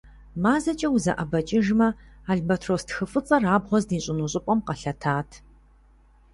МазэкӀэ 0.43 0.87
узэӀэбэкӀыжымэ, 0.95 1.87
албатрос 2.31 2.83
тхыфӀыцӀэр 2.87 3.43
абгъуэ 3.55 3.79
здищӀыну 3.83 4.31
щӀыпӀэм 4.31 4.59
къэлъэтат. 4.67 5.29